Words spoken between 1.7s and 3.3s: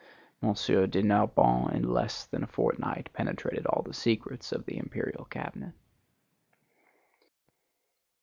in less than a fortnight